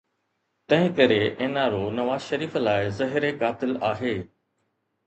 تنهن 0.71 0.95
ڪري 0.99 1.19
N 1.39 1.53
R 1.65 1.71
O 1.81 1.83
Nawaz 1.99 2.21
Sharif 2.29 2.53
لاءِ 2.65 2.89
زهر 2.97 3.31
قاتل 3.43 3.79
آهي. 3.93 4.17